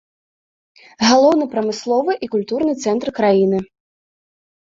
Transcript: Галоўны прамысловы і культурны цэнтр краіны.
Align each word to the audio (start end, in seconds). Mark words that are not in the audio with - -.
Галоўны 1.09 1.45
прамысловы 1.51 2.11
і 2.27 2.29
культурны 2.35 2.73
цэнтр 2.87 3.07
краіны. 3.19 3.57